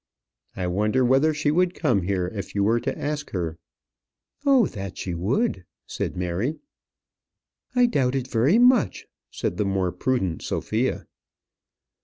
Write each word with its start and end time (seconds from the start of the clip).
"I 0.55 0.65
wonder 0.65 1.05
whether 1.05 1.31
she 1.31 1.51
would 1.51 1.75
come 1.75 2.01
here 2.01 2.25
if 2.33 2.55
you 2.55 2.63
were 2.63 2.79
to 2.79 2.97
ask 2.97 3.29
her." 3.33 3.59
"Oh, 4.47 4.65
that 4.65 4.97
she 4.97 5.13
would," 5.13 5.63
said 5.85 6.17
Mary. 6.17 6.57
"I 7.75 7.85
doubt 7.85 8.15
it 8.15 8.27
very 8.27 8.57
much," 8.57 9.05
said 9.29 9.57
the 9.57 9.65
more 9.65 9.91
prudent 9.91 10.41
Sophia. 10.41 11.05